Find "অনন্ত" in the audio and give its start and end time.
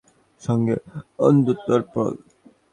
1.19-1.47